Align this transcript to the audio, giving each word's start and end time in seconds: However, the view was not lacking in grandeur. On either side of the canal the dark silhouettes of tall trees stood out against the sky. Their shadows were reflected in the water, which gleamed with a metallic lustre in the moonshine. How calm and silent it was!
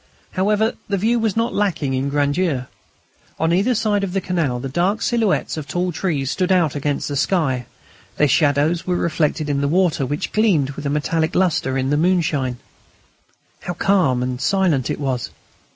However, 0.31 0.73
the 0.89 0.97
view 0.97 1.19
was 1.19 1.37
not 1.37 1.53
lacking 1.53 1.93
in 1.93 2.09
grandeur. 2.09 2.65
On 3.39 3.53
either 3.53 3.75
side 3.75 4.03
of 4.03 4.13
the 4.13 4.19
canal 4.19 4.59
the 4.59 4.67
dark 4.67 4.99
silhouettes 4.99 5.57
of 5.57 5.67
tall 5.67 5.91
trees 5.91 6.31
stood 6.31 6.51
out 6.51 6.73
against 6.73 7.07
the 7.07 7.15
sky. 7.15 7.67
Their 8.17 8.27
shadows 8.27 8.87
were 8.87 8.95
reflected 8.95 9.47
in 9.47 9.61
the 9.61 9.67
water, 9.67 10.03
which 10.03 10.31
gleamed 10.31 10.71
with 10.71 10.87
a 10.87 10.89
metallic 10.89 11.35
lustre 11.35 11.77
in 11.77 11.91
the 11.91 11.97
moonshine. 11.97 12.57
How 13.59 13.75
calm 13.75 14.23
and 14.23 14.41
silent 14.41 14.89
it 14.89 14.99
was! 14.99 15.29